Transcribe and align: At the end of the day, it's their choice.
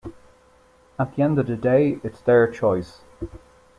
At 0.97 1.13
the 1.15 1.21
end 1.21 1.37
of 1.37 1.45
the 1.45 1.55
day, 1.55 1.99
it's 2.03 2.21
their 2.21 2.51
choice. 2.51 3.01